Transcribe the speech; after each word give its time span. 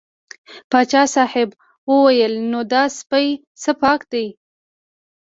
پاچا 0.71 1.03
صاحب 1.15 1.49
وویل 1.91 2.33
نو 2.51 2.59
دا 2.71 2.83
سپی 2.97 3.27
څه 3.61 3.71
پاک 3.81 4.01
دی. 4.11 4.25